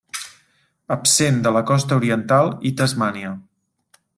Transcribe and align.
Absent 0.95 1.37
de 1.47 1.51
la 1.57 1.63
costa 1.73 1.99
oriental 2.01 2.51
i 2.71 2.73
Tasmània. 2.81 3.35